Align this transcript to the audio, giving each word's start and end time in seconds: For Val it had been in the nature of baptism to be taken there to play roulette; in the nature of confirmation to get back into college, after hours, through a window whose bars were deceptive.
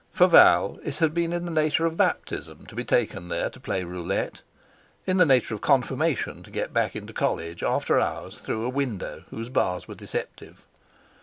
For 0.11 0.25
Val 0.25 0.79
it 0.83 0.95
had 0.97 1.13
been 1.13 1.31
in 1.31 1.45
the 1.45 1.51
nature 1.51 1.85
of 1.85 1.95
baptism 1.95 2.65
to 2.65 2.73
be 2.73 2.83
taken 2.83 3.27
there 3.29 3.51
to 3.51 3.59
play 3.59 3.83
roulette; 3.83 4.41
in 5.05 5.17
the 5.17 5.27
nature 5.27 5.53
of 5.53 5.61
confirmation 5.61 6.41
to 6.41 6.49
get 6.49 6.73
back 6.73 6.95
into 6.95 7.13
college, 7.13 7.61
after 7.61 7.99
hours, 7.99 8.39
through 8.39 8.65
a 8.65 8.69
window 8.69 9.25
whose 9.29 9.49
bars 9.49 9.87
were 9.87 9.93
deceptive. 9.93 10.65